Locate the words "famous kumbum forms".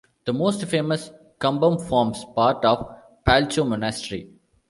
0.65-2.25